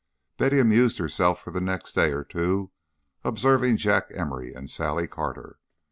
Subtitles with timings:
[0.01, 2.71] V Betty amused herself for the next day or two
[3.23, 5.59] observing Jack Emory and Sally Carter.